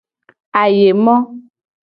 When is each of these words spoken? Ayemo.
Ayemo. 0.61 1.15